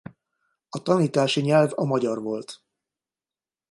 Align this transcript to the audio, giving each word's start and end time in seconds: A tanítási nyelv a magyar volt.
A 0.69 0.81
tanítási 0.81 1.41
nyelv 1.41 1.71
a 1.75 1.83
magyar 1.83 2.21
volt. 2.21 2.63